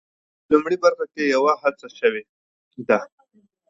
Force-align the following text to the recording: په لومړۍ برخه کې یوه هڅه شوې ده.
په 0.45 0.49
لومړۍ 0.53 0.77
برخه 0.85 1.05
کې 1.13 1.23
یوه 1.35 1.53
هڅه 1.61 1.87
شوې 1.99 2.23
ده. 2.87 2.99